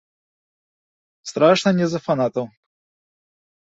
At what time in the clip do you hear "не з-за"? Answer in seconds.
1.81-1.99